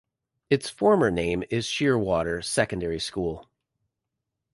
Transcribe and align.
Its 0.49 0.67
former 0.67 1.11
name 1.11 1.43
is 1.51 1.67
Sheerwater 1.67 2.43
Secondary 2.43 2.97
School. 2.99 3.47